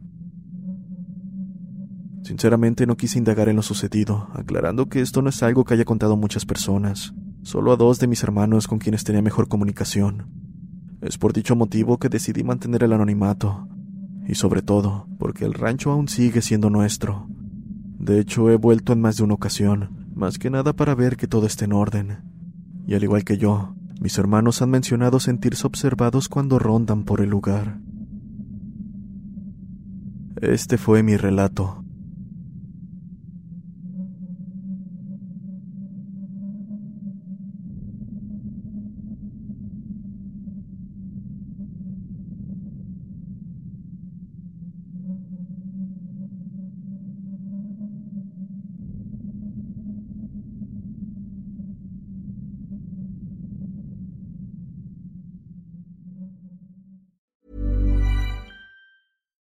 Sinceramente 2.23 2.87
no 2.87 2.97
quise 2.97 3.19
indagar 3.19 3.49
en 3.49 3.57
lo 3.57 3.63
sucedido, 3.63 4.29
aclarando 4.35 4.89
que 4.89 5.01
esto 5.01 5.21
no 5.21 5.31
es 5.31 5.43
algo 5.43 5.65
que 5.65 5.75
haya 5.75 5.85
contado 5.85 6.17
muchas 6.17 6.47
personas, 6.47 7.13
solo 7.43 7.73
a 7.73 7.77
dos 7.77 7.99
de 7.99 8.07
mis 8.07 8.23
hermanos 8.23 8.69
con 8.69 8.79
quienes 8.79 9.03
tenía 9.03 9.21
mejor 9.21 9.49
comunicación. 9.49 10.31
Es 11.01 11.19
por 11.19 11.33
dicho 11.33 11.57
motivo 11.57 11.99
que 11.99 12.09
decidí 12.09 12.45
mantener 12.45 12.85
el 12.85 12.93
anonimato, 12.93 13.69
y 14.29 14.37
sobre 14.37 14.63
todo 14.63 15.09
porque 15.19 15.45
el 15.45 15.55
rancho 15.55 15.91
aún 15.91 16.07
sigue 16.07 16.41
siendo 16.41 16.71
nuestro. 16.71 17.27
De 17.99 18.21
hecho, 18.21 18.49
he 18.49 18.57
vuelto 18.57 18.93
en 18.93 19.01
más 19.01 19.17
de 19.17 19.25
una 19.25 19.35
ocasión, 19.35 20.07
más 20.15 20.39
que 20.39 20.51
nada 20.51 20.73
para 20.73 20.95
ver 20.95 21.17
que 21.17 21.27
todo 21.27 21.47
esté 21.47 21.65
en 21.65 21.73
orden 21.73 22.36
y 22.87 22.95
al 22.95 23.03
igual 23.03 23.25
que 23.25 23.39
yo, 23.39 23.75
mis 24.01 24.19
hermanos 24.19 24.63
han 24.63 24.71
mencionado 24.71 25.21
sentirse 25.21 25.67
observados 25.67 26.29
cuando 26.29 26.59
rondan 26.59 27.05
por 27.05 27.21
el 27.21 27.31
lugar. 27.31 27.79
Este 30.41 30.77
fue 30.77 31.03
mi 31.03 31.17
relato. 31.17 31.86